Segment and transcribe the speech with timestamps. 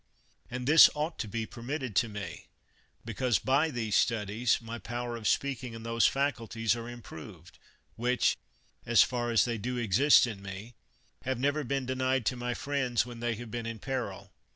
[0.49, 2.47] And this ought to be permitted to me,
[3.05, 7.59] because by these studies my power of speaking, and those faculties are improved,
[7.97, 8.35] which,
[8.83, 10.73] as far as they do exist in me,
[11.21, 14.31] have never been denied to my friends when they have been in peril.